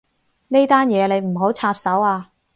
[0.47, 2.31] 呢單嘢你唔好插手啊